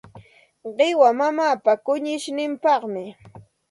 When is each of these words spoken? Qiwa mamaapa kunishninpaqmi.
Qiwa 0.77 1.09
mamaapa 1.19 1.73
kunishninpaqmi. 1.85 3.03